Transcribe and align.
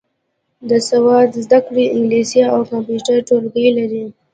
د 0.69 0.71
سواد 0.89 1.29
زده 1.43 1.59
کړې 1.67 1.83
انګلیسي 1.95 2.41
او 2.53 2.59
کمپیوټر 2.71 3.17
ټولګي 3.27 3.67
لري. 3.77 4.05